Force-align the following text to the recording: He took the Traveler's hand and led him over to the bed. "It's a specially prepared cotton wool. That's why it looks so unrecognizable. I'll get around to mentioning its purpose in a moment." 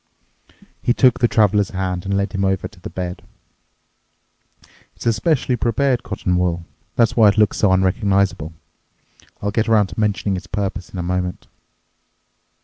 He 0.81 0.95
took 0.95 1.19
the 1.19 1.27
Traveler's 1.27 1.69
hand 1.69 2.05
and 2.05 2.17
led 2.17 2.33
him 2.33 2.43
over 2.43 2.67
to 2.67 2.79
the 2.79 2.89
bed. 2.89 3.21
"It's 4.95 5.05
a 5.05 5.13
specially 5.13 5.55
prepared 5.55 6.01
cotton 6.01 6.37
wool. 6.37 6.65
That's 6.95 7.15
why 7.15 7.29
it 7.29 7.37
looks 7.37 7.57
so 7.57 7.71
unrecognizable. 7.71 8.53
I'll 9.43 9.51
get 9.51 9.69
around 9.69 9.89
to 9.89 9.99
mentioning 9.99 10.37
its 10.37 10.47
purpose 10.47 10.89
in 10.89 10.97
a 10.97 11.03
moment." 11.03 11.45